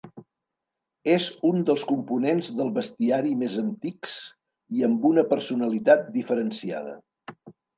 [1.15, 4.17] És un dels components del bestiari més antics
[4.79, 6.99] i amb una personalitat diferenciada.